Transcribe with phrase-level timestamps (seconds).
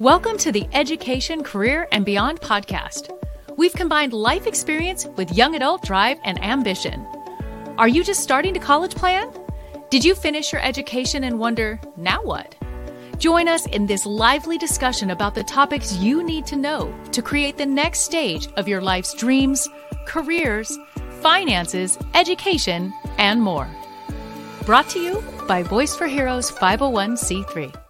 [0.00, 3.16] Welcome to the Education, Career, and Beyond podcast.
[3.56, 7.06] We've combined life experience with young adult drive and ambition.
[7.78, 9.30] Are you just starting to college plan?
[9.90, 12.56] Did you finish your education and wonder, now what?
[13.18, 17.56] Join us in this lively discussion about the topics you need to know to create
[17.56, 19.68] the next stage of your life's dreams,
[20.08, 20.76] careers,
[21.20, 23.68] finances, education, and more.
[24.66, 27.83] Brought to you by Voice for Heroes 501c3.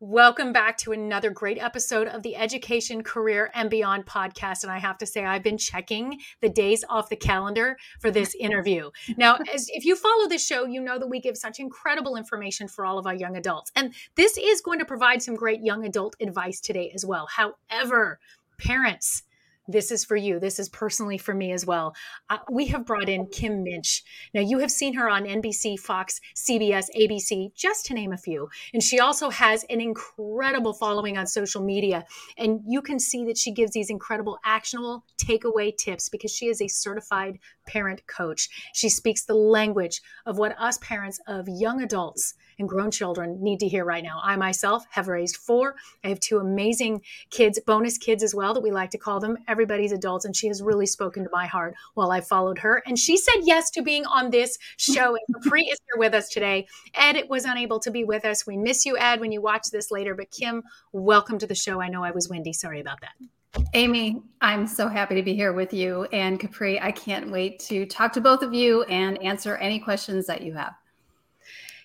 [0.00, 4.62] Welcome back to another great episode of the Education, Career, and Beyond podcast.
[4.62, 8.32] And I have to say, I've been checking the days off the calendar for this
[8.38, 8.90] interview.
[9.16, 12.68] Now, as if you follow this show, you know that we give such incredible information
[12.68, 13.72] for all of our young adults.
[13.74, 17.26] And this is going to provide some great young adult advice today as well.
[17.26, 18.20] However,
[18.56, 19.24] parents,
[19.68, 20.40] this is for you.
[20.40, 21.94] This is personally for me as well.
[22.30, 24.02] Uh, we have brought in Kim Muench.
[24.32, 28.48] Now, you have seen her on NBC, Fox, CBS, ABC, just to name a few.
[28.72, 32.04] And she also has an incredible following on social media.
[32.38, 36.62] And you can see that she gives these incredible actionable takeaway tips because she is
[36.62, 37.38] a certified
[37.68, 38.48] parent coach.
[38.72, 43.60] She speaks the language of what us parents of young adults and grown children need
[43.60, 44.20] to hear right now.
[44.22, 45.76] I myself have raised four.
[46.02, 49.38] I have two amazing kids, bonus kids as well, that we like to call them.
[49.46, 50.24] Everybody's adults.
[50.24, 52.82] And she has really spoken to my heart while I followed her.
[52.86, 55.16] And she said yes to being on this show.
[55.16, 56.66] And Capri is here with us today.
[56.94, 58.46] Ed was unable to be with us.
[58.46, 60.14] We miss you, Ed, when you watch this later.
[60.14, 61.80] But Kim, welcome to the show.
[61.80, 62.52] I know I was windy.
[62.52, 63.37] Sorry about that.
[63.74, 66.04] Amy, I'm so happy to be here with you.
[66.12, 70.26] And Capri, I can't wait to talk to both of you and answer any questions
[70.26, 70.74] that you have.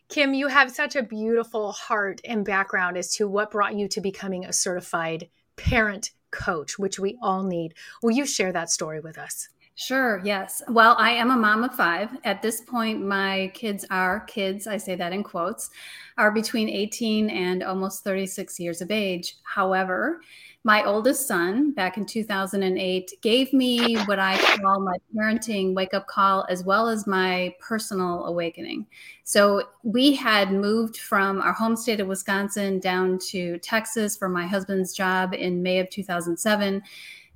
[0.09, 4.01] Kim, you have such a beautiful heart and background as to what brought you to
[4.01, 7.73] becoming a certified parent coach, which we all need.
[8.01, 9.49] Will you share that story with us?
[9.75, 10.61] Sure, yes.
[10.67, 12.09] Well, I am a mom of five.
[12.23, 15.71] At this point, my kids are kids, I say that in quotes,
[16.15, 19.37] are between 18 and almost 36 years of age.
[19.41, 20.21] However,
[20.65, 26.07] my oldest son back in 2008 gave me what I call my parenting wake up
[26.07, 28.85] call as well as my personal awakening.
[29.23, 34.47] So we had moved from our home state of Wisconsin down to Texas for my
[34.47, 36.81] husband's job in May of 2007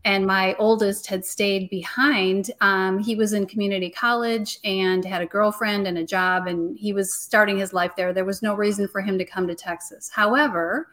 [0.06, 2.52] and my oldest had stayed behind.
[2.62, 6.94] Um, he was in community college and had a girlfriend and a job, and he
[6.94, 8.14] was starting his life there.
[8.14, 10.10] There was no reason for him to come to Texas.
[10.10, 10.88] However,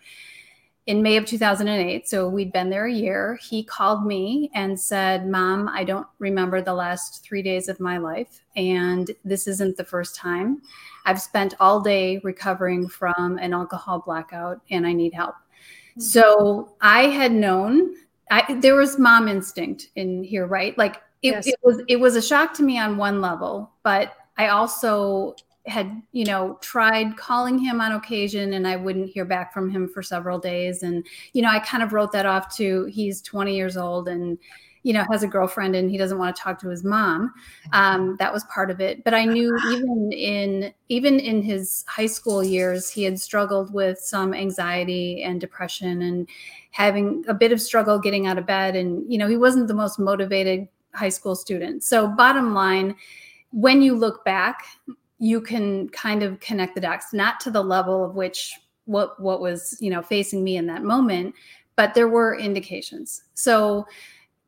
[0.87, 5.27] in May of 2008, so we'd been there a year, he called me and said,
[5.27, 8.43] Mom, I don't remember the last three days of my life.
[8.55, 10.61] And this isn't the first time.
[11.07, 15.35] I've spent all day recovering from an alcohol blackout and I need help.
[15.35, 16.01] Mm-hmm.
[16.03, 17.95] So I had known
[18.31, 20.77] I, there was mom instinct in here, right?
[20.77, 21.47] Like it, yes.
[21.47, 25.37] it was it was a shock to me on one level, but I also
[25.67, 29.89] had you know tried calling him on occasion and i wouldn't hear back from him
[29.89, 30.83] for several days.
[30.83, 34.39] And you know i kind of wrote that off to he's 20 years old and
[34.83, 37.33] you know has a girlfriend and he doesn't want to talk to his mom.
[37.73, 39.03] Um, that was part of it.
[39.03, 43.99] But i knew even in even in his high school years he had struggled with
[43.99, 46.29] some anxiety and depression and
[46.71, 48.77] having a bit of struggle getting out of bed.
[48.77, 51.83] And you know he wasn't the most motivated high school student.
[51.83, 52.95] So bottom line
[53.51, 54.65] when you look back
[55.19, 58.53] you can kind of connect the dots, not to the level of which
[58.87, 61.35] what what was you know facing me in that moment,
[61.77, 63.23] but there were indications.
[63.35, 63.87] So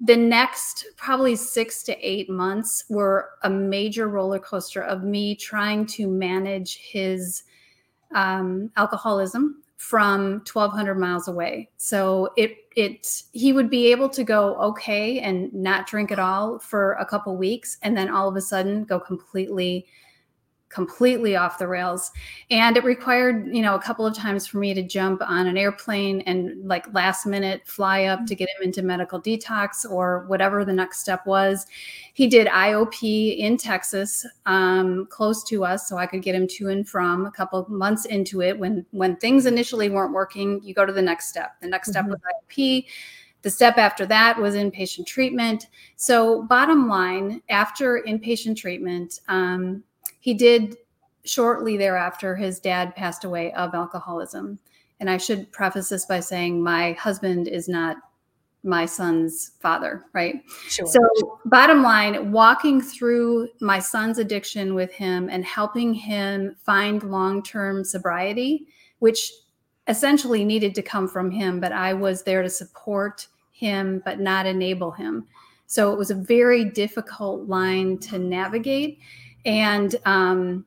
[0.00, 5.86] the next probably six to eight months were a major roller coaster of me trying
[5.86, 7.44] to manage his
[8.14, 14.56] um, alcoholism from 1200 miles away so it it he would be able to go
[14.56, 18.40] okay and not drink at all for a couple weeks and then all of a
[18.40, 19.86] sudden go completely
[20.68, 22.10] completely off the rails.
[22.50, 25.56] And it required you know a couple of times for me to jump on an
[25.56, 30.64] airplane and like last minute fly up to get him into medical detox or whatever
[30.64, 31.66] the next step was.
[32.14, 36.68] He did iop in texas um, close to us so i could get him to
[36.68, 38.58] and from a couple months into it.
[38.58, 41.60] When when things initially weren't working you go to the next step.
[41.60, 42.12] The next step mm-hmm.
[42.12, 42.20] was
[42.50, 42.86] iop
[43.46, 45.68] the step after that was inpatient treatment.
[45.94, 49.84] So, bottom line, after inpatient treatment, um,
[50.26, 50.76] he did
[51.24, 54.58] shortly thereafter, his dad passed away of alcoholism.
[54.98, 57.98] And I should preface this by saying my husband is not
[58.64, 60.42] my son's father, right?
[60.68, 60.84] Sure.
[60.84, 60.98] So,
[61.44, 67.84] bottom line, walking through my son's addiction with him and helping him find long term
[67.84, 68.66] sobriety,
[68.98, 69.30] which
[69.86, 74.44] essentially needed to come from him, but I was there to support him, but not
[74.44, 75.28] enable him.
[75.68, 78.98] So, it was a very difficult line to navigate.
[79.46, 80.66] And um,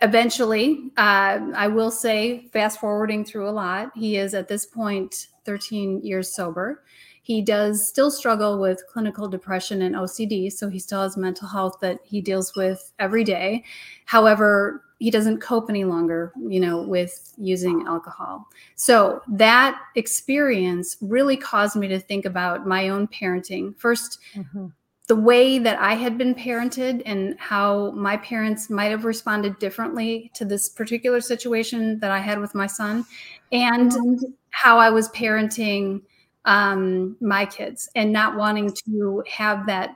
[0.00, 5.28] eventually, uh, I will say, fast forwarding through a lot, he is at this point
[5.44, 6.82] 13 years sober.
[7.22, 11.78] He does still struggle with clinical depression and OCD, so he still has mental health
[11.82, 13.64] that he deals with every day.
[14.06, 18.46] However, he doesn't cope any longer, you know, with using alcohol.
[18.76, 23.74] So that experience really caused me to think about my own parenting.
[23.76, 24.66] 1st mm-hmm.
[25.06, 30.30] The way that I had been parented and how my parents might have responded differently
[30.34, 33.04] to this particular situation that I had with my son,
[33.52, 34.24] and mm-hmm.
[34.50, 36.02] how I was parenting
[36.44, 39.90] um, my kids and not wanting to have that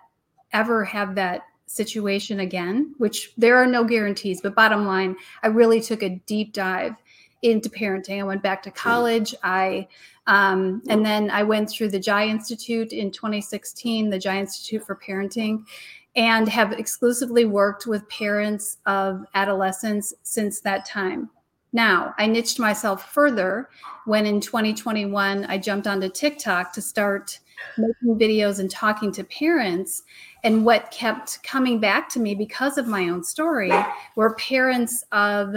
[0.53, 4.41] ever have that situation again, which there are no guarantees.
[4.41, 6.95] But bottom line, I really took a deep dive
[7.43, 8.21] into parenting.
[8.21, 9.35] I went back to college.
[9.43, 9.89] I
[10.31, 14.95] um, and then I went through the Jai Institute in 2016, the Jai Institute for
[14.95, 15.67] Parenting,
[16.15, 21.31] and have exclusively worked with parents of adolescents since that time.
[21.73, 23.71] Now, I niched myself further
[24.05, 27.41] when in 2021 I jumped onto TikTok to start
[27.77, 30.05] making videos and talking to parents.
[30.45, 33.73] And what kept coming back to me because of my own story
[34.15, 35.57] were parents of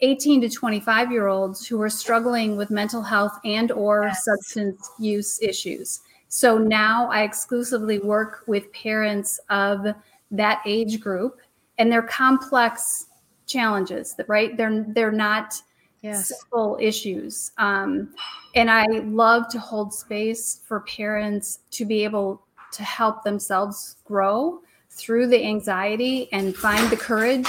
[0.00, 4.24] 18 to 25 year olds who are struggling with mental health and or yes.
[4.24, 6.00] substance use issues.
[6.28, 9.86] So now I exclusively work with parents of
[10.30, 11.40] that age group
[11.78, 13.06] and they're complex
[13.46, 15.54] challenges right they're they're not
[16.02, 16.28] yes.
[16.28, 18.12] simple issues um,
[18.54, 24.60] and i love to hold space for parents to be able to help themselves grow
[24.90, 27.46] through the anxiety and find the courage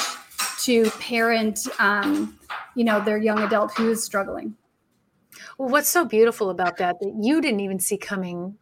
[0.60, 2.38] to parent um,
[2.76, 4.56] you know their young adult who is struggling
[5.58, 8.58] well what's so beautiful about that that you didn't even see coming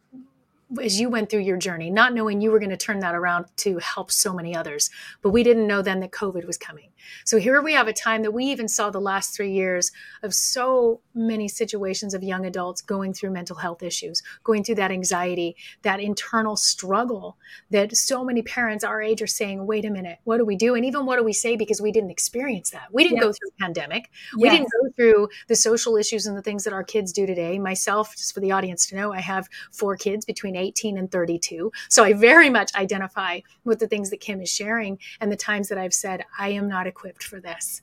[0.82, 3.46] as you went through your journey, not knowing you were going to turn that around
[3.56, 4.90] to help so many others.
[5.22, 6.90] But we didn't know then that COVID was coming.
[7.24, 9.92] So here we have a time that we even saw the last three years
[10.22, 14.90] of so many situations of young adults going through mental health issues, going through that
[14.90, 17.36] anxiety, that internal struggle
[17.70, 20.74] that so many parents our age are saying, wait a minute, what do we do?
[20.74, 22.88] And even what do we say because we didn't experience that?
[22.92, 23.24] We didn't yes.
[23.24, 24.10] go through a pandemic.
[24.36, 24.42] Yes.
[24.42, 27.58] We didn't go through the social issues and the things that our kids do today.
[27.58, 31.72] Myself, just for the audience to know, I have four kids between 18 and 32.
[31.88, 35.68] So I very much identify with the things that Kim is sharing and the times
[35.68, 37.82] that I've said, I am not equipped for this.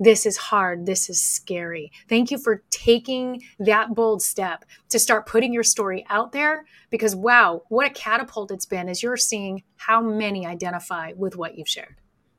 [0.00, 0.86] This is hard.
[0.86, 1.92] This is scary.
[2.08, 7.14] Thank you for taking that bold step to start putting your story out there because,
[7.14, 11.68] wow, what a catapult it's been as you're seeing how many identify with what you've
[11.68, 11.96] shared.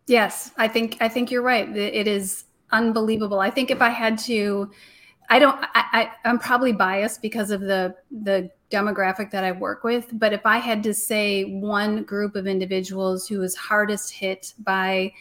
[0.07, 1.75] Yes, I think I think you're right.
[1.75, 3.39] It is unbelievable.
[3.39, 4.69] I think if I had to,
[5.29, 5.57] I don't.
[5.73, 10.09] I, I am probably biased because of the the demographic that I work with.
[10.13, 15.13] But if I had to say one group of individuals who was hardest hit by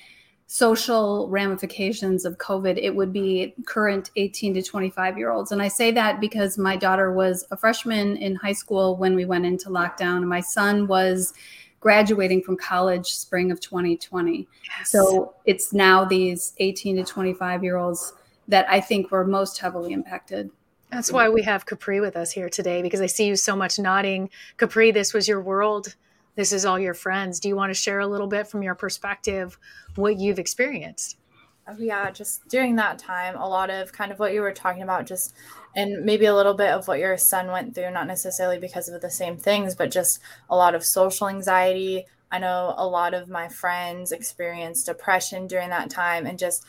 [0.47, 5.53] social ramifications of COVID, it would be current 18 to 25 year olds.
[5.53, 9.25] And I say that because my daughter was a freshman in high school when we
[9.25, 11.35] went into lockdown, and my son was
[11.81, 14.49] graduating from college spring of 2020.
[14.79, 14.91] Yes.
[14.91, 18.13] So it's now these 18 to 25 year olds
[18.49, 20.51] that I think were most heavily impacted.
[20.91, 23.79] That's why we have Capri with us here today because I see you so much
[23.79, 24.31] nodding.
[24.59, 25.97] Capri, this was your world
[26.37, 27.41] this is all your friends.
[27.41, 29.59] Do you want to share a little bit from your perspective
[29.97, 31.19] what you've experienced?
[31.67, 34.83] Oh, yeah, just during that time, a lot of kind of what you were talking
[34.83, 35.35] about, just
[35.75, 39.01] and maybe a little bit of what your son went through, not necessarily because of
[39.01, 42.05] the same things, but just a lot of social anxiety.
[42.31, 46.67] I know a lot of my friends experienced depression during that time, and just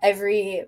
[0.00, 0.66] every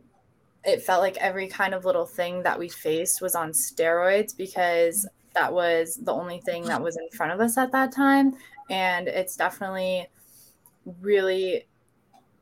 [0.64, 5.06] it felt like every kind of little thing that we faced was on steroids because
[5.34, 8.36] that was the only thing that was in front of us at that time.
[8.70, 10.06] And it's definitely
[11.00, 11.66] really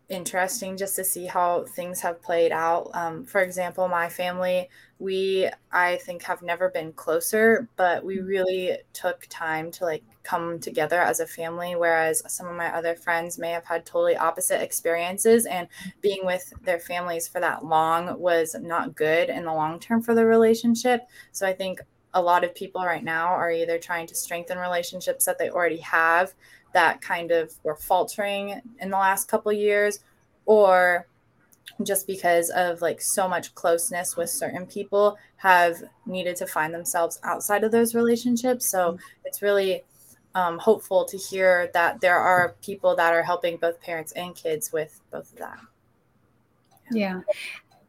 [0.09, 2.91] interesting just to see how things have played out.
[2.95, 4.69] Um, for example, my family,
[5.01, 10.61] we, I think, have never been closer, but we really took time to like come
[10.61, 11.75] together as a family.
[11.75, 15.67] Whereas some of my other friends may have had totally opposite experiences, and
[16.01, 20.15] being with their families for that long was not good in the long term for
[20.15, 21.03] the relationship.
[21.33, 21.81] So I think
[22.17, 25.77] a lot of people right now are either trying to strengthen relationships that they already
[25.77, 26.33] have
[26.73, 30.01] that kind of were faltering in the last couple years
[30.47, 31.07] or
[31.83, 37.21] just because of like so much closeness with certain people have needed to find themselves
[37.23, 39.01] outside of those relationships so mm-hmm.
[39.27, 39.85] it's really
[40.35, 44.73] um, hopeful to hear that there are people that are helping both parents and kids
[44.73, 45.59] with both of that
[46.91, 47.35] yeah, yeah.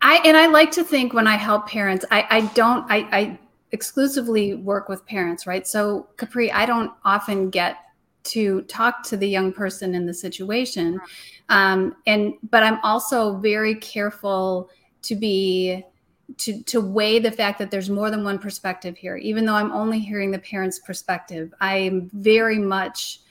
[0.01, 3.39] i and i like to think when i help parents i i don't i i
[3.71, 5.67] exclusively work with parents, right?
[5.67, 7.77] So, Capri, I don't often get
[8.27, 10.99] to talk to the young person in the situation.
[11.49, 14.69] Um, and but i'm also very careful
[15.03, 15.83] to be
[16.37, 19.15] to to weigh the fact that there's more than one perspective here.
[19.17, 23.21] Even though i'm only hearing the parents perspective i'm very much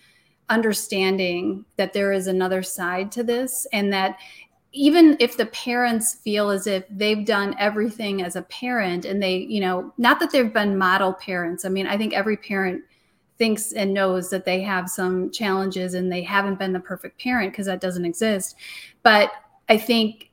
[0.49, 4.17] understanding that there is another side to this and that
[4.77, 9.39] even if the parents feel as if they've done everything as a parent and they
[9.39, 11.65] you know not that they've been model parents.
[11.65, 12.83] I mean i think every parent
[13.39, 17.53] thinks and knows that they have some challenges and they haven't been the perfect parent
[17.53, 18.57] because that doesn't exist.
[19.03, 19.33] But
[19.69, 20.31] i think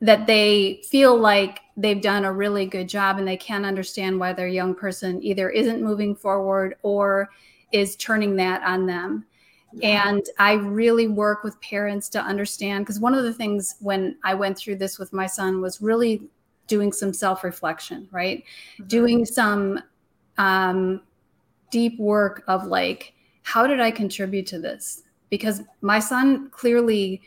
[0.00, 4.32] that they feel like they've done a really good job and they can't understand why
[4.32, 7.30] their young person either isn't moving forward or
[7.70, 9.24] is turning that on them
[9.82, 14.34] and I really work with parents to understand because one of the things when I
[14.34, 16.22] went through this with my son was really
[16.66, 18.44] doing some self reflection, right?
[18.74, 18.86] Mm-hmm.
[18.86, 19.80] Doing some
[20.38, 21.02] um,
[21.70, 25.02] deep work of like, how did I contribute to this?
[25.30, 27.22] Because my son clearly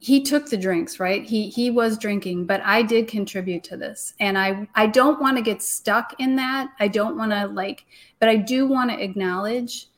[0.00, 4.14] he took the drinks right he he was drinking but i did contribute to this
[4.20, 7.84] and i i don't want to get stuck in that i don't want to like
[8.20, 9.88] but i do want to acknowledge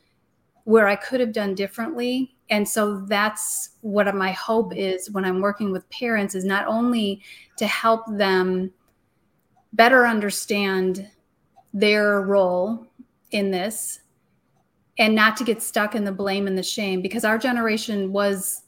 [0.63, 2.35] where I could have done differently.
[2.49, 7.21] And so that's what my hope is when I'm working with parents is not only
[7.57, 8.71] to help them
[9.73, 11.09] better understand
[11.73, 12.85] their role
[13.31, 14.01] in this
[14.97, 18.63] and not to get stuck in the blame and the shame because our generation was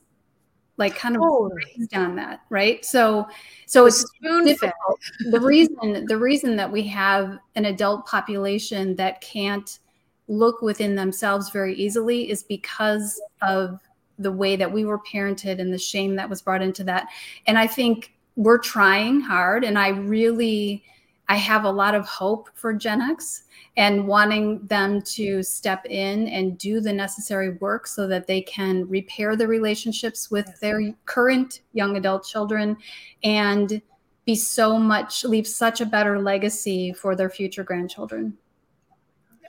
[0.78, 3.28] like kind of raised on that right so
[3.68, 4.04] so it's
[4.44, 5.00] difficult.
[5.30, 9.80] the reason the reason that we have an adult population that can't
[10.38, 13.80] look within themselves very easily is because of
[14.20, 17.08] the way that we were parented and the shame that was brought into that.
[17.48, 20.84] And I think we're trying hard and I really
[21.30, 23.44] I have a lot of hope for Gen X
[23.78, 28.88] and wanting them to step in and do the necessary work so that they can
[28.90, 32.78] repair the relationships with their current young adult children
[33.24, 33.82] and
[34.26, 38.38] be so much leave such a better legacy for their future grandchildren.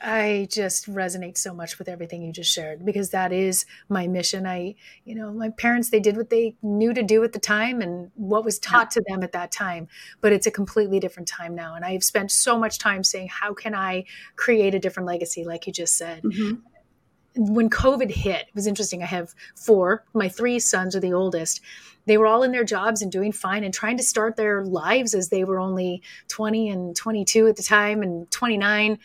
[0.03, 4.47] I just resonate so much with everything you just shared because that is my mission.
[4.47, 4.75] I,
[5.05, 8.11] you know, my parents, they did what they knew to do at the time and
[8.15, 9.89] what was taught to them at that time.
[10.21, 11.75] But it's a completely different time now.
[11.75, 14.05] And I've spent so much time saying, how can I
[14.37, 16.23] create a different legacy, like you just said?
[16.23, 16.61] Mm-hmm.
[17.37, 19.03] When COVID hit, it was interesting.
[19.03, 21.61] I have four, my three sons are the oldest
[22.07, 25.15] they were all in their jobs and doing fine and trying to start their lives
[25.15, 28.99] as they were only 20 and 22 at the time and 29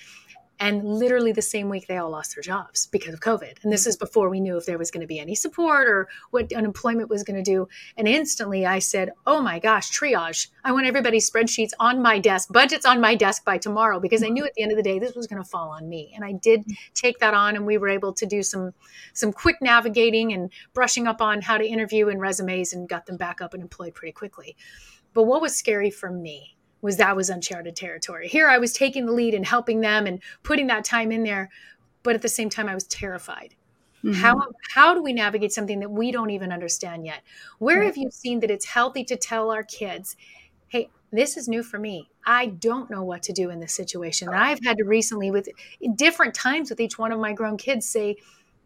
[0.59, 3.63] and literally the same week, they all lost their jobs because of COVID.
[3.63, 6.09] And this is before we knew if there was going to be any support or
[6.31, 7.69] what unemployment was going to do.
[7.95, 10.47] And instantly I said, Oh my gosh, triage.
[10.65, 14.27] I want everybody's spreadsheets on my desk, budgets on my desk by tomorrow, because I
[14.27, 16.11] knew at the end of the day, this was going to fall on me.
[16.13, 16.73] And I did mm.
[16.93, 18.73] take that on and we were able to do some,
[19.13, 23.15] some quick navigating and brushing up on how to interview and resumes and got them
[23.15, 24.57] back up and employed pretty quickly.
[25.13, 28.27] But what was scary for me was that was uncharted territory.
[28.27, 31.49] Here I was taking the lead and helping them and putting that time in there,
[32.03, 33.55] but at the same time I was terrified.
[34.03, 34.13] Mm-hmm.
[34.13, 34.41] How
[34.73, 37.21] how do we navigate something that we don't even understand yet?
[37.57, 37.85] Where right.
[37.85, 40.15] have you seen that it's healthy to tell our kids,
[40.69, 42.09] "Hey, this is new for me.
[42.25, 45.49] I don't know what to do in this situation." And I've had to recently with
[45.95, 48.15] different times with each one of my grown kids say,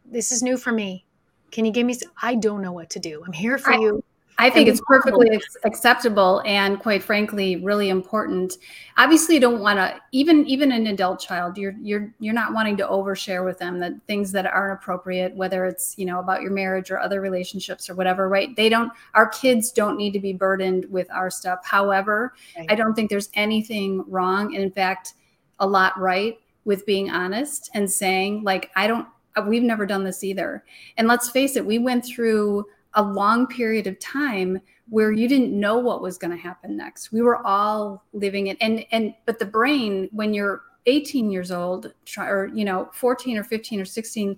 [0.05, 1.05] "This is new for me.
[1.49, 2.11] Can you give me some?
[2.21, 3.23] I don't know what to do.
[3.25, 4.03] I'm here for you.
[4.37, 8.57] I think it's perfectly acceptable and quite frankly really important.
[8.97, 12.77] Obviously you don't want to even even an adult child you're you're you're not wanting
[12.77, 16.51] to overshare with them the things that aren't appropriate whether it's, you know, about your
[16.51, 18.55] marriage or other relationships or whatever, right?
[18.55, 21.59] They don't our kids don't need to be burdened with our stuff.
[21.63, 22.71] However, right.
[22.71, 25.13] I don't think there's anything wrong and in fact
[25.59, 29.07] a lot right with being honest and saying like I don't
[29.47, 30.63] we've never done this either.
[30.97, 34.59] And let's face it, we went through a long period of time
[34.89, 37.11] where you didn't know what was going to happen next.
[37.11, 41.93] We were all living it and and but the brain when you're 18 years old
[42.17, 44.37] or you know 14 or 15 or 16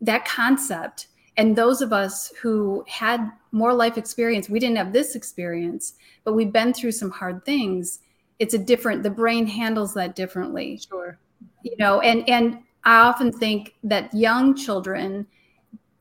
[0.00, 5.14] that concept and those of us who had more life experience we didn't have this
[5.14, 8.00] experience but we've been through some hard things
[8.38, 11.18] it's a different the brain handles that differently sure
[11.62, 15.26] you know and and i often think that young children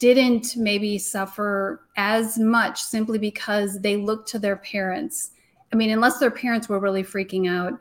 [0.02, 5.34] didn't maybe suffer as much simply because they looked to their parents.
[5.72, 7.80] I mean, unless their parents were really freaking out,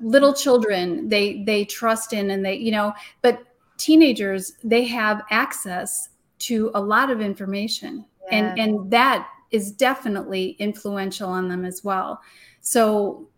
[0.00, 3.42] little children they they trust in and they you know, but
[3.76, 8.38] teenagers they have access to a lot of information yeah.
[8.38, 12.20] and and that is definitely influential on them as well.
[12.60, 13.28] So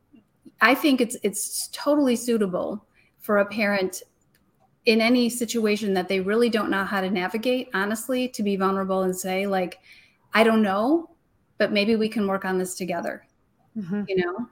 [0.60, 2.84] I think it's it's totally suitable
[3.20, 4.02] for a parent
[4.86, 9.02] in any situation that they really don't know how to navigate, honestly, to be vulnerable
[9.02, 9.78] and say, like,
[10.32, 11.10] I don't know,
[11.58, 13.26] but maybe we can work on this together.
[13.76, 14.02] Mm-hmm.
[14.08, 14.48] You know?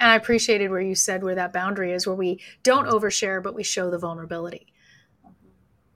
[0.00, 3.54] And I appreciated where you said where that boundary is, where we don't overshare, but
[3.54, 4.66] we show the vulnerability.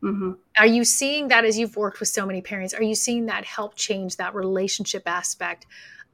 [0.02, 0.32] Mm-hmm.
[0.58, 2.74] Are you seeing that as you've worked with so many parents?
[2.74, 5.66] Are you seeing that help change that relationship aspect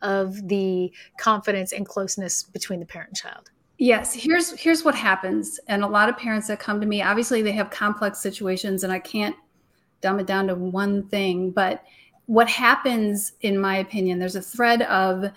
[0.02, 3.50] of the confidence and closeness between the parent and child?
[3.78, 5.60] Yes, here's here's what happens.
[5.68, 8.92] And a lot of parents that come to me, obviously they have complex situations and
[8.92, 9.36] I can't
[10.00, 11.84] dumb it down to one thing, but
[12.26, 15.30] what happens in my opinion, there's a thread of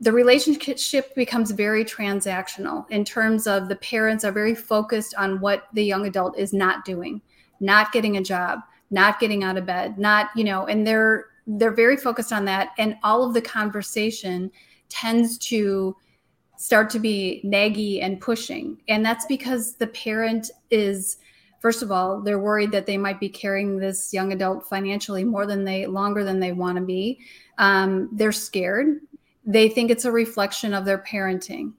[0.00, 5.66] the relationship becomes very transactional in terms of the parents are very focused on what
[5.72, 7.20] the young adult is not doing,
[7.58, 8.60] not getting a job,
[8.90, 12.70] not getting out of bed, not, you know, and they're they're very focused on that
[12.78, 14.50] and all of the conversation
[14.88, 15.96] tends to
[16.58, 18.76] start to be naggy and pushing.
[18.88, 21.18] And that's because the parent is,
[21.60, 25.46] first of all, they're worried that they might be carrying this young adult financially more
[25.46, 27.20] than they, longer than they want to be.
[27.58, 28.98] Um, they're scared.
[29.46, 31.74] They think it's a reflection of their parenting.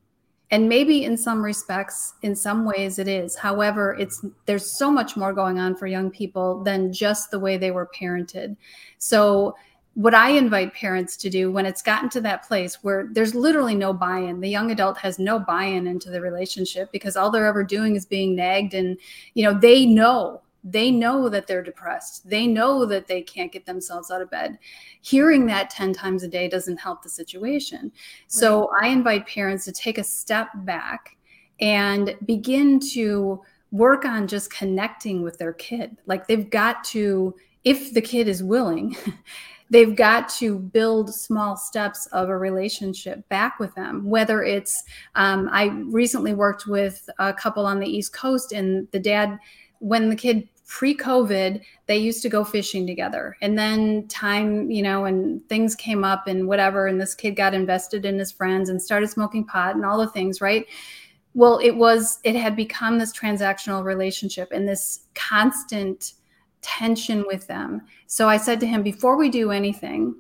[0.50, 3.36] And maybe in some respects, in some ways it is.
[3.36, 7.58] However, it's there's so much more going on for young people than just the way
[7.58, 8.56] they were parented.
[8.98, 9.56] So
[10.00, 13.76] what I invite parents to do when it's gotten to that place where there's literally
[13.76, 17.30] no buy in, the young adult has no buy in into the relationship because all
[17.30, 18.74] they're ever doing is being nagged.
[18.74, 18.98] And,
[19.34, 22.30] you know, they know, they know that they're depressed.
[22.30, 24.58] They know that they can't get themselves out of bed.
[25.02, 27.82] Hearing that 10 times a day doesn't help the situation.
[27.82, 27.92] Right.
[28.28, 31.18] So I invite parents to take a step back
[31.60, 33.42] and begin to
[33.72, 35.98] work on just connecting with their kid.
[36.06, 38.96] Like they've got to, if the kid is willing,
[39.70, 44.84] they've got to build small steps of a relationship back with them whether it's
[45.16, 49.38] um, i recently worked with a couple on the east coast and the dad
[49.80, 53.36] when the kid pre-covid they used to go fishing together.
[53.42, 57.56] And then time you know and things came up and whatever and this kid got
[57.56, 60.68] invested in his friends and started smoking pot and all the things right?
[61.34, 66.14] Well it was it had become this transactional relationship and this constant
[66.62, 67.82] tension with them.
[68.08, 70.16] So I said to him, before we do anything,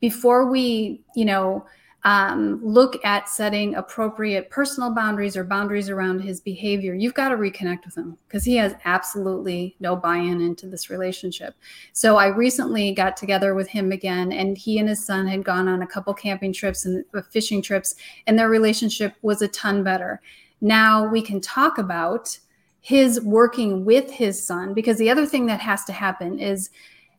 [0.00, 1.66] before we, you know,
[2.04, 7.36] um, look at setting appropriate personal boundaries or boundaries around his behavior, you've got to
[7.36, 11.54] reconnect with him because he has absolutely no buy in into this relationship.
[11.92, 15.68] So I recently got together with him again, and he and his son had gone
[15.68, 17.94] on a couple camping trips and uh, fishing trips,
[18.26, 20.20] and their relationship was a ton better.
[20.60, 22.36] Now we can talk about
[22.82, 26.68] his working with his son because the other thing that has to happen is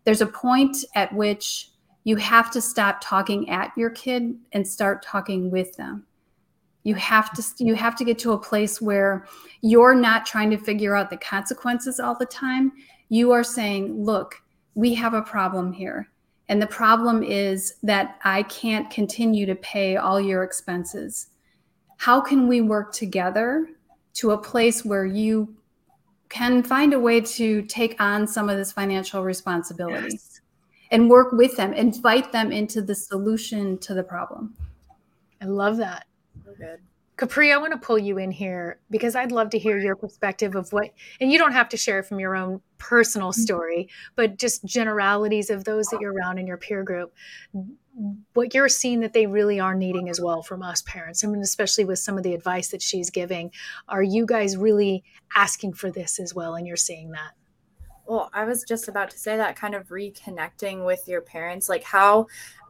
[0.04, 1.70] there's a point at which
[2.04, 6.06] you have to stop talking at your kid and start talking with them.
[6.84, 9.26] You have to you have to get to a place where
[9.62, 12.74] you're not trying to figure out the consequences all the time.
[13.08, 14.36] You are saying look
[14.76, 16.10] we have a problem here.
[16.50, 21.28] And the problem is that i can't continue to pay all your expenses.
[21.96, 23.70] How can we work together
[24.14, 25.56] to a place where you
[26.30, 30.42] can find a way to take on some of this financial responsibility yes.
[30.92, 34.56] and work with them, invite them into the solution to the problem.
[35.42, 36.06] I love that.
[36.46, 36.80] So good.
[37.24, 40.56] Capri, I want to pull you in here because I'd love to hear your perspective
[40.56, 40.90] of what,
[41.22, 43.42] and you don't have to share from your own personal mm-hmm.
[43.42, 47.14] story, but just generalities of those that you're around in your peer group
[48.34, 51.24] what you're seeing that they really are needing as well from us parents.
[51.24, 53.52] I mean, especially with some of the advice that she's giving.
[53.88, 55.04] Are you guys really
[55.36, 56.56] asking for this as well?
[56.56, 57.34] And you're seeing that?
[58.06, 61.84] Well, I was just about to say that kind of reconnecting with your parents, like
[61.84, 62.28] how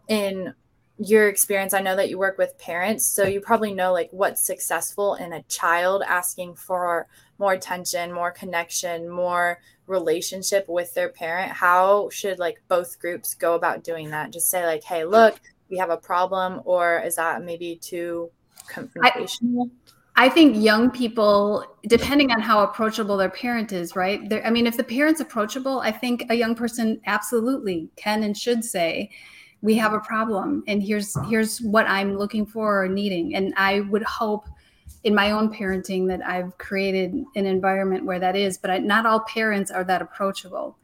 [0.10, 0.54] in
[0.98, 4.46] your experience, I know that you work with parents, so you probably know like what's
[4.46, 7.08] successful in a child asking for
[7.40, 11.52] more attention, more connection, more relationship with their parent.
[11.52, 14.32] How should like both groups go about doing that?
[14.32, 18.30] Just say like hey look we have a problem or is that maybe too
[18.70, 19.70] confrontational?
[20.16, 24.30] I, I think young people depending on how approachable their parent is right?
[24.30, 28.38] They're, i mean if the parent's approachable i think a young person absolutely can and
[28.38, 29.10] should say
[29.64, 33.80] we have a problem and here's here's what i'm looking for or needing and i
[33.80, 34.46] would hope
[35.04, 39.06] in my own parenting that I've created an environment where that is, but I, not
[39.06, 40.78] all parents are that approachable.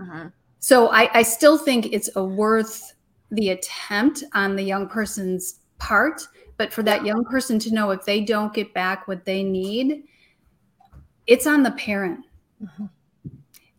[0.00, 0.28] Uh-huh.
[0.60, 2.94] So I, I still think it's a worth
[3.30, 8.04] the attempt on the young person's part, but for that young person to know if
[8.04, 10.04] they don't get back what they need,
[11.26, 12.20] it's on the parent.
[12.62, 12.86] Uh-huh.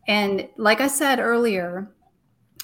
[0.08, 1.90] And like I said earlier,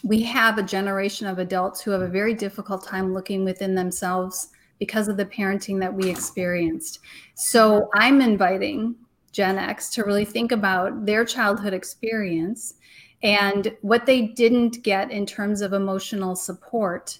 [0.03, 4.49] we have a generation of adults who have a very difficult time looking within themselves
[4.79, 6.99] because of the parenting that we experienced.
[7.35, 8.97] So I'm inviting
[9.31, 12.75] Gen X to really think about their childhood experience
[13.23, 17.19] and what they didn't get in terms of emotional support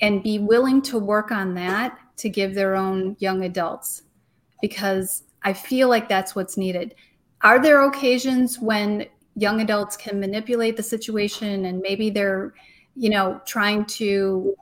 [0.00, 4.02] and be willing to work on that to give their own young adults
[4.60, 6.94] because I feel like that's what's needed.
[7.42, 9.06] Are there occasions when
[9.36, 12.54] young adults can manipulate the situation and maybe they're,
[12.94, 14.54] you know, trying to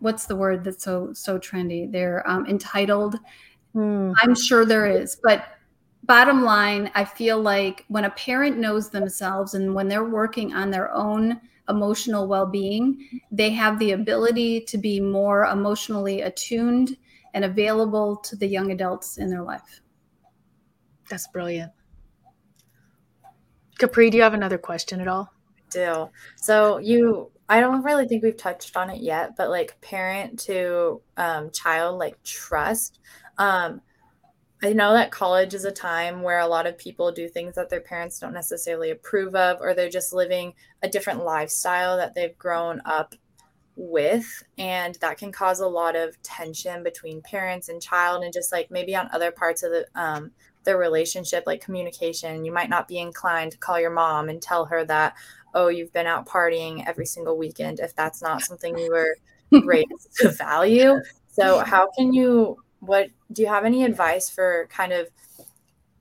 [0.00, 1.90] what's the word that's so so trendy?
[1.90, 3.16] They're um, entitled.
[3.74, 4.14] Mm.
[4.22, 5.46] I'm sure there is, but
[6.04, 10.70] bottom line, I feel like when a parent knows themselves and when they're working on
[10.70, 16.96] their own emotional well being, they have the ability to be more emotionally attuned
[17.34, 19.82] and available to the young adults in their life.
[21.10, 21.72] That's brilliant.
[23.78, 25.32] Capri, do you have another question at all?
[25.56, 26.10] I do.
[26.36, 31.00] So you I don't really think we've touched on it yet, but like parent to
[31.16, 32.98] um, child like trust.
[33.38, 33.80] Um,
[34.62, 37.70] I know that college is a time where a lot of people do things that
[37.70, 42.36] their parents don't necessarily approve of, or they're just living a different lifestyle that they've
[42.36, 43.14] grown up
[43.76, 44.26] with.
[44.58, 48.70] And that can cause a lot of tension between parents and child, and just like
[48.70, 50.32] maybe on other parts of the, um,
[50.68, 52.44] their relationship, like communication.
[52.44, 55.14] You might not be inclined to call your mom and tell her that,
[55.54, 59.16] oh, you've been out partying every single weekend if that's not something you were
[59.64, 61.00] raised to value.
[61.28, 65.08] So, how can you what do you have any advice for kind of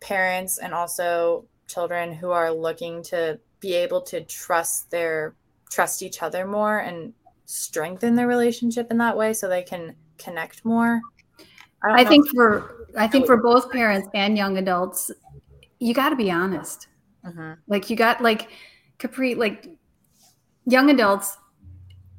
[0.01, 5.33] parents and also children who are looking to be able to trust their
[5.71, 7.13] trust each other more and
[7.45, 11.01] strengthen their relationship in that way so they can connect more
[11.83, 15.11] i, I think for i think for both parents and young adults
[15.79, 16.87] you got to be honest
[17.25, 17.53] mm-hmm.
[17.67, 18.49] like you got like
[18.97, 19.69] capri like
[20.65, 21.37] young adults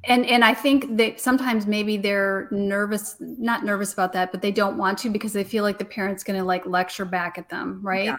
[0.05, 4.51] and and i think that sometimes maybe they're nervous not nervous about that but they
[4.51, 7.49] don't want to because they feel like the parent's going to like lecture back at
[7.49, 8.15] them right yeah.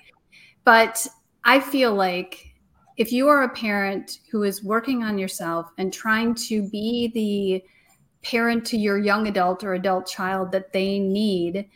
[0.65, 1.07] but
[1.45, 2.47] i feel like
[2.97, 7.65] if you are a parent who is working on yourself and trying to be the
[8.23, 11.67] parent to your young adult or adult child that they need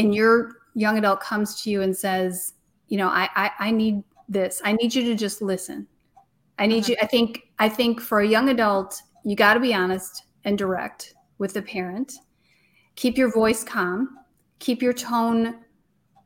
[0.00, 2.54] and your young adult comes to you and says
[2.88, 5.86] you know i i, I need this i need you to just listen
[6.60, 6.96] I need you.
[7.00, 7.48] I think.
[7.58, 11.62] I think for a young adult, you got to be honest and direct with the
[11.62, 12.12] parent.
[12.96, 14.18] Keep your voice calm.
[14.58, 15.56] Keep your tone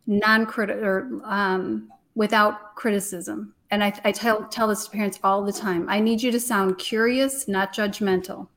[0.06, 3.54] non-critical or um, without criticism.
[3.70, 5.88] And I, I tell tell this to parents all the time.
[5.88, 8.48] I need you to sound curious, not judgmental.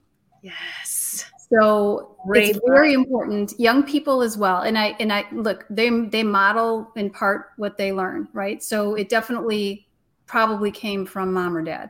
[0.41, 0.96] Yes.
[1.51, 3.53] So Great it's very important.
[3.57, 4.61] Young people as well.
[4.63, 8.61] And I and I look, they they model in part what they learn, right?
[8.61, 9.87] So it definitely
[10.25, 11.89] probably came from mom or dad.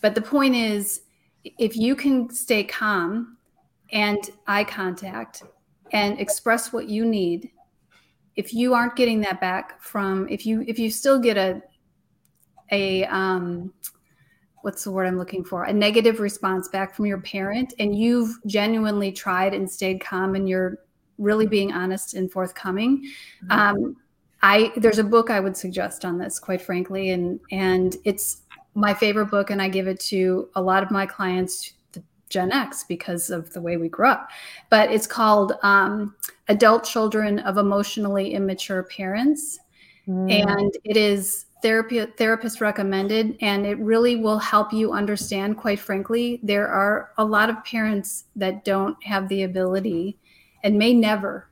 [0.00, 1.02] But the point is,
[1.44, 3.36] if you can stay calm
[3.92, 5.42] and eye contact
[5.92, 7.50] and express what you need,
[8.36, 11.60] if you aren't getting that back from, if you if you still get a
[12.70, 13.72] a um,
[14.62, 15.64] what's the word I'm looking for?
[15.64, 20.48] A negative response back from your parent, and you've genuinely tried and stayed calm, and
[20.48, 20.78] you're
[21.18, 23.04] really being honest and forthcoming.
[23.44, 23.52] Mm-hmm.
[23.52, 23.96] Um,
[24.42, 28.42] I there's a book I would suggest on this, quite frankly, and and it's
[28.74, 32.52] my favorite book, and I give it to a lot of my clients, the Gen
[32.52, 34.30] X, because of the way we grew up.
[34.70, 36.14] But it's called um,
[36.48, 39.58] "Adult Children of Emotionally Immature Parents,"
[40.08, 40.32] mm.
[40.32, 45.56] and it is therapy therapist recommended, and it really will help you understand.
[45.56, 50.18] Quite frankly, there are a lot of parents that don't have the ability,
[50.62, 51.48] and may never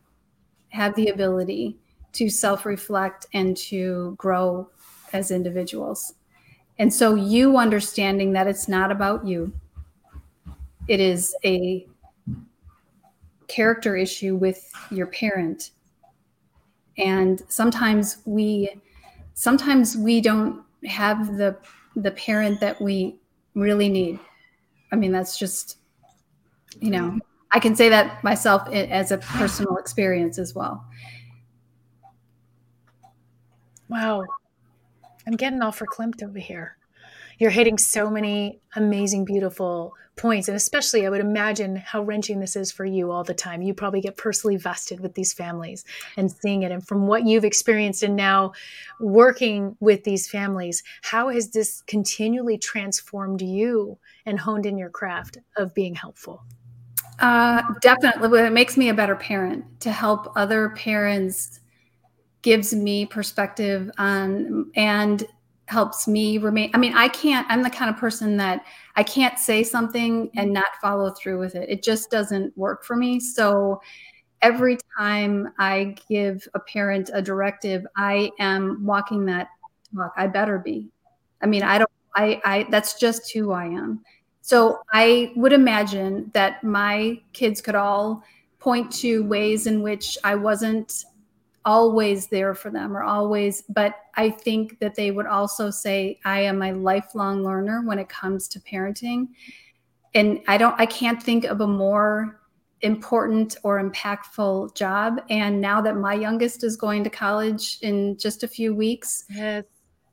[0.70, 1.76] have the ability
[2.12, 4.68] to self reflect and to grow
[5.12, 6.14] as individuals.
[6.78, 9.52] And so, you understanding that it's not about you,
[10.86, 11.86] it is a
[13.48, 15.70] character issue with your parent.
[16.98, 18.70] And sometimes we
[19.38, 21.56] sometimes we don't have the
[21.94, 23.20] the parent that we
[23.54, 24.18] really need.
[24.92, 25.78] I mean, that's just
[26.80, 27.18] you know,
[27.52, 30.84] I can say that myself as a personal experience as well.
[33.88, 34.24] Wow.
[35.26, 36.77] I'm getting all verklempt over here.
[37.38, 40.48] You're hitting so many amazing, beautiful points.
[40.48, 43.62] And especially, I would imagine how wrenching this is for you all the time.
[43.62, 45.84] You probably get personally vested with these families
[46.16, 46.72] and seeing it.
[46.72, 48.52] And from what you've experienced and now
[49.00, 55.38] working with these families, how has this continually transformed you and honed in your craft
[55.56, 56.42] of being helpful?
[57.20, 58.40] Uh, definitely.
[58.40, 61.60] It makes me a better parent to help other parents
[62.42, 65.26] gives me perspective on and
[65.68, 68.64] helps me remain i mean i can't i'm the kind of person that
[68.96, 72.96] i can't say something and not follow through with it it just doesn't work for
[72.96, 73.80] me so
[74.42, 79.48] every time I give a parent a directive, I am walking that
[79.94, 80.12] talk.
[80.16, 80.88] I better be.
[81.42, 84.00] I mean, I don't, I, I, that's just who I am.
[84.40, 88.22] So I would imagine that my kids could all
[88.58, 91.04] point to ways in which I wasn't
[91.68, 96.40] always there for them or always, but I think that they would also say, I
[96.40, 99.28] am a lifelong learner when it comes to parenting.
[100.14, 102.40] And I don't, I can't think of a more
[102.80, 105.20] important or impactful job.
[105.28, 109.64] And now that my youngest is going to college in just a few weeks, yes.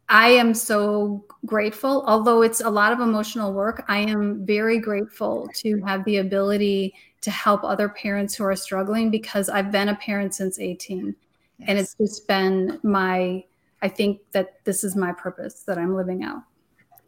[0.09, 2.03] I am so grateful.
[2.05, 6.95] Although it's a lot of emotional work, I am very grateful to have the ability
[7.21, 11.15] to help other parents who are struggling because I've been a parent since 18.
[11.59, 11.69] Yes.
[11.69, 13.43] And it's just been my,
[13.81, 16.43] I think that this is my purpose that I'm living out.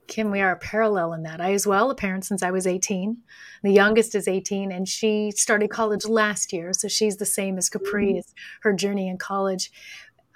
[0.07, 1.41] Kim, we are parallel in that.
[1.41, 3.17] I, as well, a parent since I was 18.
[3.63, 6.71] The youngest is 18, and she started college last year.
[6.73, 8.19] So she's the same as Capri, mm-hmm.
[8.19, 9.69] as her journey in college.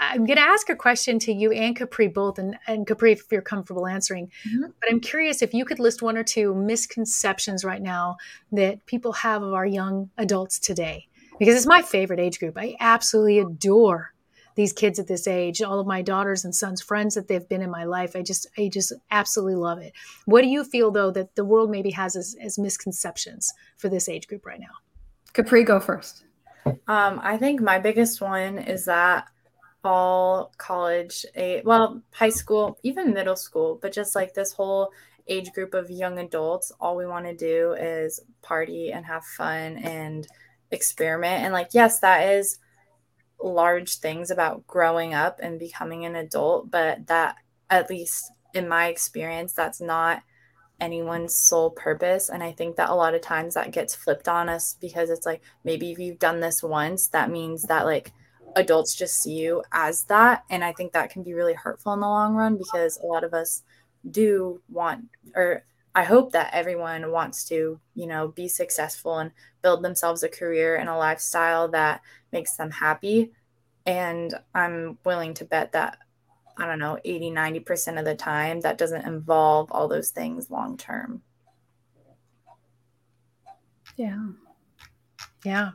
[0.01, 3.31] I'm going to ask a question to you and Capri both, and, and Capri, if
[3.31, 4.31] you're comfortable answering.
[4.47, 4.71] Mm-hmm.
[4.79, 8.17] But I'm curious if you could list one or two misconceptions right now
[8.51, 11.07] that people have of our young adults today,
[11.41, 12.55] because it's my favorite age group.
[12.55, 14.13] I absolutely adore
[14.53, 17.63] these kids at this age all of my daughters and sons friends that they've been
[17.63, 18.15] in my life.
[18.15, 19.93] I just i just absolutely love it.
[20.25, 24.07] What do you feel though that the world maybe has as, as misconceptions for this
[24.07, 24.75] age group right now?
[25.33, 26.25] Capri go first.
[26.87, 29.25] Um, i think my biggest one is that
[29.83, 34.91] all college a well high school even middle school but just like this whole
[35.27, 39.79] age group of young adults all we want to do is party and have fun
[39.79, 40.27] and
[40.71, 42.59] experiment and like yes that is
[43.43, 47.35] large things about growing up and becoming an adult, but that,
[47.69, 50.21] at least in my experience, that's not
[50.79, 52.29] anyone's sole purpose.
[52.29, 55.25] And I think that a lot of times that gets flipped on us because it's
[55.25, 58.11] like maybe if you've done this once, that means that like
[58.55, 60.43] adults just see you as that.
[60.49, 63.23] And I think that can be really hurtful in the long run because a lot
[63.23, 63.63] of us
[64.09, 65.05] do want,
[65.35, 70.29] or I hope that everyone wants to, you know, be successful and build themselves a
[70.29, 72.01] career and a lifestyle that
[72.31, 73.31] makes them happy.
[73.85, 75.97] And I'm willing to bet that,
[76.57, 80.77] I don't know, 80, 90% of the time, that doesn't involve all those things long
[80.77, 81.23] term.
[83.97, 84.27] Yeah.
[85.43, 85.71] Yeah.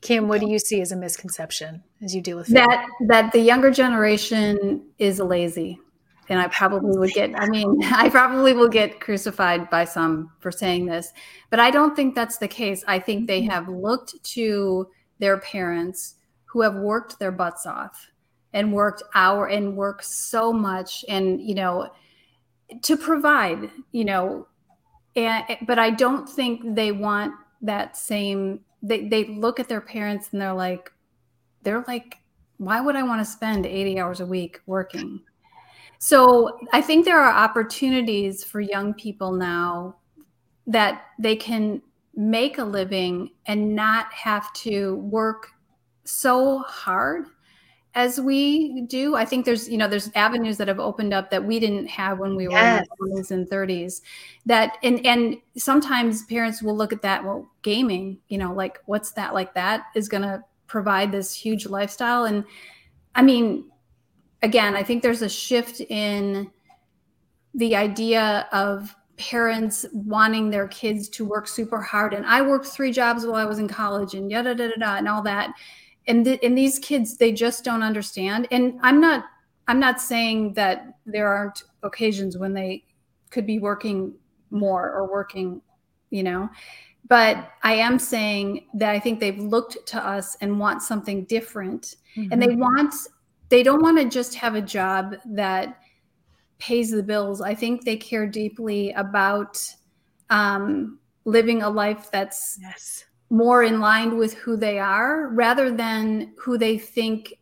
[0.00, 2.86] Kim, what do you see as a misconception as you deal with that?
[3.06, 5.80] That the younger generation is lazy
[6.28, 10.50] and I probably would get, I mean, I probably will get crucified by some for
[10.50, 11.12] saying this,
[11.50, 12.84] but I don't think that's the case.
[12.86, 13.50] I think they mm-hmm.
[13.50, 18.10] have looked to their parents who have worked their butts off
[18.52, 21.90] and worked hour and worked so much and, you know,
[22.82, 24.46] to provide, you know,
[25.16, 30.28] and, but I don't think they want that same, they, they look at their parents
[30.32, 30.92] and they're like,
[31.62, 32.18] they're like,
[32.58, 35.20] why would I want to spend 80 hours a week working?
[36.04, 39.96] So I think there are opportunities for young people now
[40.66, 41.80] that they can
[42.14, 45.52] make a living and not have to work
[46.04, 47.28] so hard
[47.94, 49.16] as we do.
[49.16, 52.18] I think there's, you know, there's avenues that have opened up that we didn't have
[52.18, 54.02] when we were in the 20s and 30s.
[54.44, 59.12] That and and sometimes parents will look at that, well, gaming, you know, like what's
[59.12, 62.24] that like that is gonna provide this huge lifestyle.
[62.24, 62.44] And
[63.14, 63.70] I mean,
[64.44, 66.50] again, I think there's a shift in
[67.54, 72.12] the idea of parents wanting their kids to work super hard.
[72.12, 74.96] And I worked three jobs while I was in college and yada da da da
[74.96, 75.54] and all that.
[76.06, 78.46] And th- and these kids, they just don't understand.
[78.50, 79.24] And I'm not
[79.66, 82.84] I'm not saying that there aren't occasions when they
[83.30, 84.14] could be working
[84.50, 85.62] more or working,
[86.10, 86.50] you know.
[87.08, 91.96] But I am saying that I think they've looked to us and want something different.
[92.16, 92.32] Mm-hmm.
[92.32, 92.60] And they mm-hmm.
[92.60, 92.94] want
[93.54, 95.78] they don't want to just have a job that
[96.58, 97.40] pays the bills.
[97.40, 99.64] I think they care deeply about
[100.28, 103.04] um, living a life that's yes.
[103.30, 107.34] more in line with who they are rather than who they think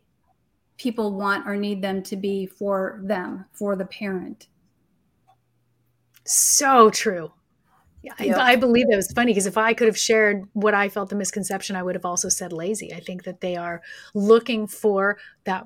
[0.77, 4.49] people want or need them to be for them, for the parent.
[6.25, 7.31] So true.
[8.03, 8.15] Yep.
[8.19, 11.09] I, I, believe it was funny because if I could have shared what I felt
[11.09, 12.93] the misconception, I would have also said lazy.
[12.93, 13.81] I think that they are
[14.13, 15.63] looking for that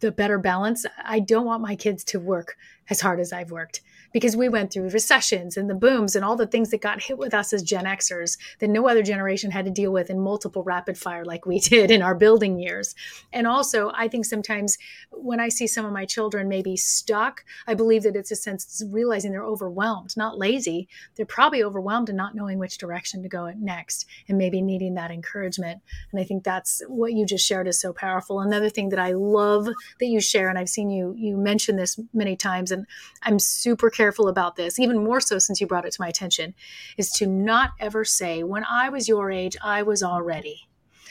[0.00, 0.84] the better balance.
[1.04, 2.56] I don't want my kids to work
[2.90, 3.82] as hard as I've worked.
[4.12, 7.18] Because we went through recessions and the booms and all the things that got hit
[7.18, 10.62] with us as Gen Xers that no other generation had to deal with in multiple
[10.62, 12.94] rapid fire like we did in our building years.
[13.32, 14.78] And also, I think sometimes
[15.10, 18.82] when I see some of my children maybe stuck, I believe that it's a sense
[18.90, 20.88] realizing they're overwhelmed, not lazy.
[21.16, 25.10] They're probably overwhelmed and not knowing which direction to go next and maybe needing that
[25.10, 25.80] encouragement.
[26.12, 28.40] And I think that's what you just shared is so powerful.
[28.40, 31.98] Another thing that I love that you share, and I've seen you you mention this
[32.12, 32.86] many times, and
[33.22, 36.54] I'm super careful about this, even more so since you brought it to my attention,
[36.96, 40.68] is to not ever say, when I was your age, I was already.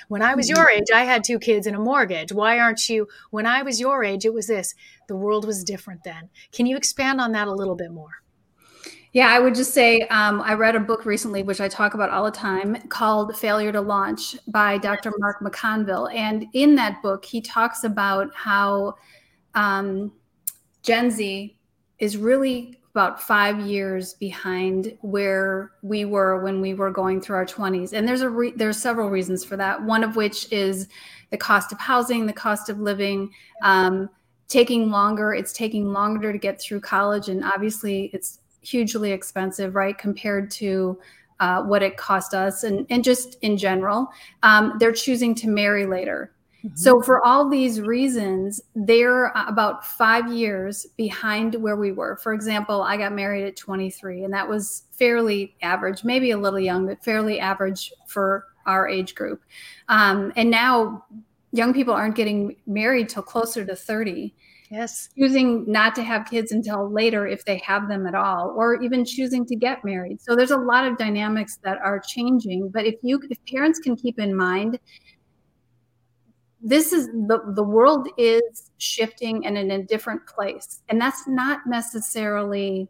[0.08, 2.32] When I was your age, I had two kids and a mortgage.
[2.32, 3.08] Why aren't you?
[3.32, 4.76] When I was your age, it was this.
[5.08, 6.30] The world was different then.
[6.52, 8.22] Can you expand on that a little bit more?
[9.14, 12.10] Yeah, I would just say um, I read a book recently, which I talk about
[12.10, 15.14] all the time, called Failure to Launch by Dr.
[15.20, 16.14] Mark McConville.
[16.14, 18.96] And in that book, he talks about how
[19.54, 20.12] um,
[20.84, 21.56] Gen Z
[22.00, 27.46] is really about five years behind where we were when we were going through our
[27.46, 29.84] 20s and there's a re- there's several reasons for that.
[29.84, 30.88] One of which is
[31.30, 33.32] the cost of housing the cost of living
[33.64, 34.10] um,
[34.48, 35.34] taking longer.
[35.34, 40.98] It's taking longer to get through college and obviously it's hugely expensive right compared to
[41.42, 44.08] uh, what it cost us and, and just in general.
[44.42, 46.32] Um, they're choosing to marry later
[46.74, 47.06] so, mm-hmm.
[47.06, 52.18] for all these reasons, they're about five years behind where we were.
[52.18, 56.60] For example, I got married at 23, and that was fairly average, maybe a little
[56.60, 59.44] young, but fairly average for our age group.
[59.90, 61.06] Um, and now,
[61.52, 64.34] young people aren't getting married till closer to 30.
[64.72, 65.10] Yes.
[65.18, 69.06] Choosing not to have kids until later if they have them at all, or even
[69.06, 70.22] choosing to get married.
[70.22, 72.70] So there's a lot of dynamics that are changing.
[72.70, 74.80] But if you if parents can keep in mind
[76.66, 80.82] this is the the world is shifting and in a different place.
[80.90, 82.90] And that's not necessarily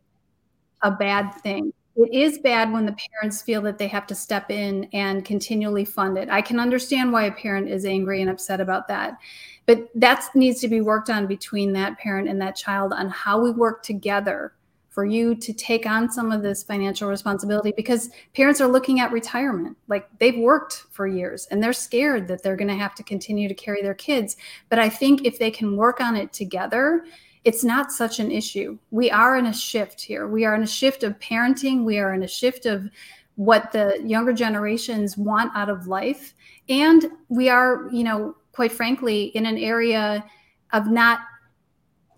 [0.81, 1.73] a bad thing.
[1.97, 5.83] It is bad when the parents feel that they have to step in and continually
[5.83, 6.29] fund it.
[6.29, 9.17] I can understand why a parent is angry and upset about that.
[9.65, 13.41] But that needs to be worked on between that parent and that child on how
[13.41, 14.53] we work together
[14.95, 19.11] for you to take on some of this financial responsibility because parents are looking at
[19.11, 19.75] retirement.
[19.89, 23.49] Like they've worked for years and they're scared that they're going to have to continue
[23.49, 24.37] to carry their kids.
[24.69, 27.03] But I think if they can work on it together,
[27.43, 28.77] it's not such an issue.
[28.89, 30.29] We are in a shift here.
[30.29, 32.89] We are in a shift of parenting, we are in a shift of
[33.35, 36.33] what the younger generations want out of life.
[36.69, 40.23] And we are, you know, quite frankly, in an area
[40.71, 41.19] of not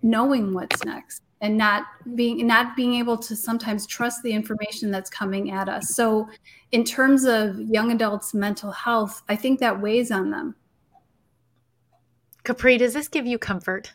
[0.03, 5.09] knowing what's next and not being not being able to sometimes trust the information that's
[5.09, 5.95] coming at us.
[5.95, 6.27] So
[6.71, 10.55] in terms of young adults mental health i think that weighs on them.
[12.43, 13.93] Capri does this give you comfort?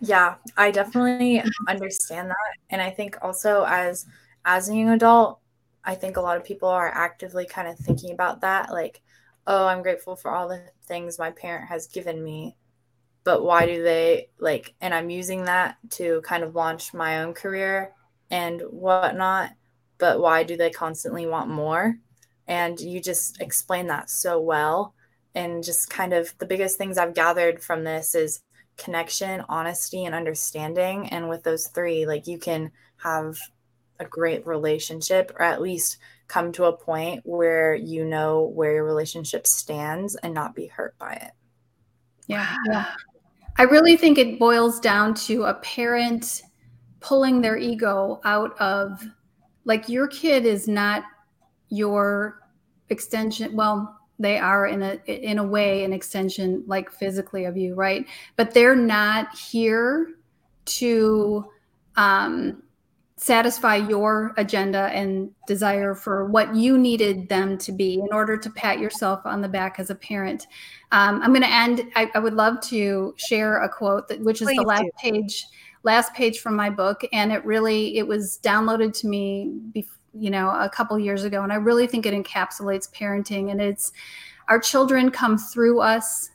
[0.00, 2.36] Yeah i definitely understand that.
[2.70, 4.06] And i think also as
[4.44, 5.40] as a young adult
[5.84, 9.02] i think a lot of people are actively kind of thinking about that like
[9.46, 12.56] oh i'm grateful for all the things my parent has given me
[13.26, 17.34] but why do they like and i'm using that to kind of launch my own
[17.34, 17.92] career
[18.30, 19.50] and whatnot
[19.98, 21.96] but why do they constantly want more?
[22.46, 24.94] And you just explain that so well.
[25.34, 28.40] And just kind of the biggest things i've gathered from this is
[28.76, 31.08] connection honesty and understanding.
[31.08, 33.36] And with those three like you can have
[33.98, 38.84] a great relationship or at least come to a point where you know where your
[38.84, 41.32] relationship stands and not be hurt by it.
[42.26, 42.54] Yeah.
[42.66, 42.86] Yeah
[43.58, 46.42] I really think it boils down to a parent
[47.00, 49.06] pulling their ego out of
[49.64, 51.04] like your kid is not
[51.68, 52.40] your
[52.90, 57.74] extension well they are in a in a way an extension like physically of you
[57.74, 58.06] right?
[58.36, 60.14] But they're not here
[60.66, 61.44] to
[61.96, 62.62] um
[63.18, 68.50] satisfy your agenda and desire for what you needed them to be in order to
[68.50, 70.46] pat yourself on the back as a parent.
[70.92, 71.90] Um, I'm going to end.
[71.96, 74.90] I, I, would love to share a quote that, which is Please the last do.
[74.98, 75.46] page,
[75.82, 79.50] last page from my book, and it really it was downloaded to me,
[80.12, 83.50] you know, a couple years ago, and I really think it encapsulates parenting.
[83.50, 83.92] And it's
[84.48, 86.30] our children come through us,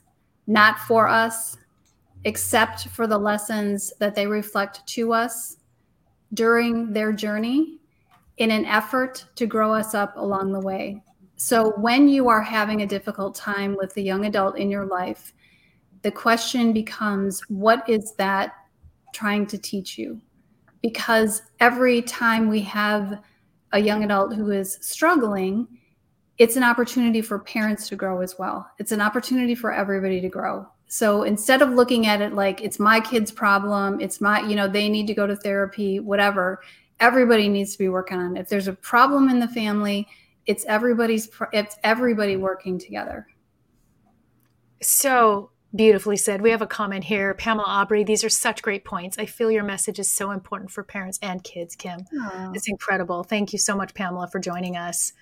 [0.47, 1.57] not for us,
[2.23, 5.57] except for the lessons that they reflect to us
[6.33, 7.79] during their journey
[8.37, 11.01] in an effort to grow us up along the way.
[11.35, 15.33] So, when you are having a difficult time with the young adult in your life,
[16.03, 18.53] the question becomes what is that
[19.13, 20.21] trying to teach you?
[20.81, 23.21] Because every time we have
[23.71, 25.67] a young adult who is struggling,
[26.37, 28.69] it's an opportunity for parents to grow as well.
[28.79, 30.67] It's an opportunity for everybody to grow.
[30.93, 34.67] So instead of looking at it like it's my kid's problem, it's my, you know,
[34.67, 36.61] they need to go to therapy, whatever,
[36.99, 38.35] everybody needs to be working on.
[38.35, 38.41] It.
[38.41, 40.05] If there's a problem in the family,
[40.47, 43.25] it's everybody's it's everybody working together.
[44.81, 46.41] So beautifully said.
[46.41, 48.03] We have a comment here, Pamela Aubrey.
[48.03, 49.17] These are such great points.
[49.17, 52.01] I feel your message is so important for parents and kids, Kim.
[52.01, 52.53] Aww.
[52.53, 53.23] It's incredible.
[53.23, 55.13] Thank you so much, Pamela, for joining us.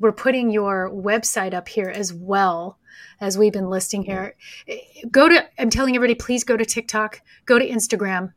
[0.00, 2.78] We're putting your website up here as well
[3.20, 4.34] as we've been listing here.
[5.10, 8.32] Go to, I'm telling everybody, please go to TikTok, go to Instagram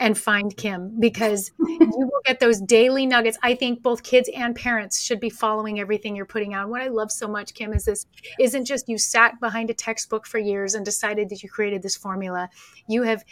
[0.00, 3.38] and find Kim because you will get those daily nuggets.
[3.42, 6.70] I think both kids and parents should be following everything you're putting out.
[6.70, 8.06] What I love so much, Kim, is this
[8.40, 11.96] isn't just you sat behind a textbook for years and decided that you created this
[11.96, 12.48] formula.
[12.88, 13.24] You have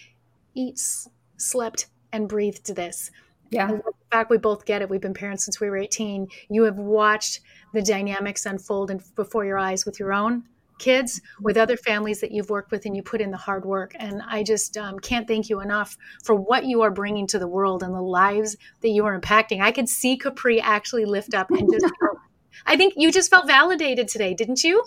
[0.55, 0.79] eat,
[1.39, 3.11] slept, and breathed this.
[3.51, 3.73] Yeah.
[3.73, 4.91] In fact, we both get it.
[4.91, 6.29] We've been parents since we were 18.
[6.51, 7.41] You have watched
[7.73, 10.45] the dynamics unfold before your eyes with your own
[10.79, 13.93] kids with other families that you've worked with and you put in the hard work.
[13.99, 17.49] And i just um, can't thank you enough for what you are bringing to the
[17.49, 19.61] world and the lives that you are impacting.
[19.61, 21.93] I could see capri actually lift up and just
[22.67, 24.85] i think you just felt validated today didn't you?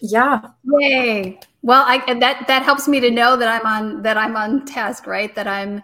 [0.00, 0.40] Yeah.
[0.64, 1.38] Yay.
[1.62, 5.06] Well i that that helps me to know that i'm on that i'm on task
[5.06, 5.34] right?
[5.34, 5.82] That i'm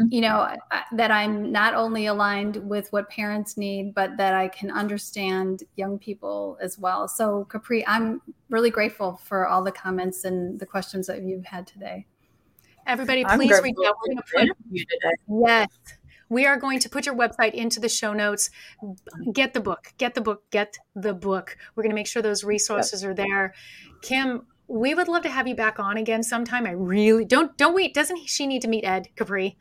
[0.00, 0.06] Mm-hmm.
[0.10, 0.48] you know
[0.92, 5.98] that i'm not only aligned with what parents need but that i can understand young
[5.98, 7.06] people as well.
[7.08, 11.66] So capri i'm really grateful for all the comments and the questions that you've had
[11.66, 12.06] today.
[12.86, 15.14] Everybody please reach out we're going to put you today.
[15.46, 15.68] yes.
[16.30, 18.48] We are going to put your website into the show notes.
[19.34, 21.58] Get the book get the book get the book.
[21.76, 23.52] We're going to make sure those resources are there.
[24.00, 26.66] Kim we would love to have you back on again sometime.
[26.66, 29.58] I really don't don't wait doesn't she need to meet ed capri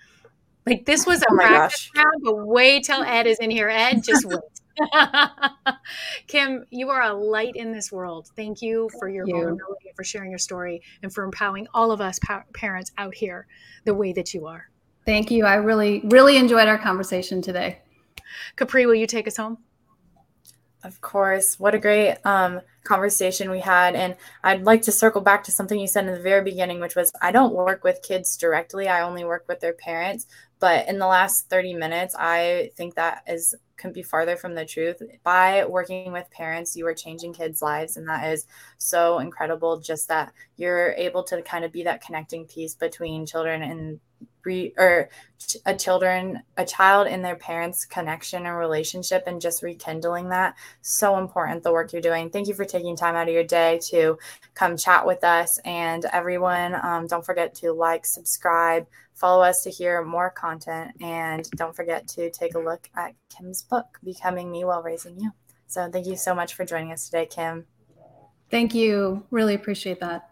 [0.71, 3.69] like this was a oh practice round, but wait till Ed is in here.
[3.69, 4.39] Ed, just wait.
[6.27, 8.29] Kim, you are a light in this world.
[8.35, 9.91] Thank you for your Thank vulnerability, you.
[9.95, 13.47] for sharing your story, and for empowering all of us pa- parents out here
[13.85, 14.69] the way that you are.
[15.05, 15.45] Thank you.
[15.45, 17.81] I really, really enjoyed our conversation today.
[18.55, 19.57] Capri, will you take us home?
[20.83, 21.59] Of course.
[21.59, 23.95] What a great um, conversation we had.
[23.95, 26.95] And I'd like to circle back to something you said in the very beginning, which
[26.95, 30.25] was I don't work with kids directly, I only work with their parents.
[30.59, 34.63] But in the last 30 minutes, I think that is couldn't be farther from the
[34.63, 35.01] truth.
[35.23, 38.45] By working with parents, you are changing kids' lives, and that is
[38.77, 39.79] so incredible.
[39.79, 43.99] Just that you're able to kind of be that connecting piece between children and
[44.43, 45.09] re, or
[45.65, 50.55] a children, a child and their parents' connection and relationship, and just rekindling that.
[50.81, 52.29] So important the work you're doing.
[52.29, 54.17] Thank you for taking time out of your day to
[54.53, 56.75] come chat with us, and everyone.
[56.75, 58.87] Um, don't forget to like, subscribe
[59.21, 60.95] Follow us to hear more content.
[60.99, 65.31] And don't forget to take a look at Kim's book, Becoming Me While Raising You.
[65.67, 67.67] So thank you so much for joining us today, Kim.
[68.49, 69.23] Thank you.
[69.29, 70.30] Really appreciate that.